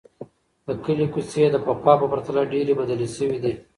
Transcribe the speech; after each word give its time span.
د 0.65 0.67
کلي 0.83 1.05
کوڅې 1.13 1.43
د 1.51 1.57
پخوا 1.65 1.93
په 2.01 2.05
پرتله 2.11 2.41
ډېرې 2.53 2.73
بدلې 2.79 3.07
شوې 3.15 3.37
دي. 3.43 3.53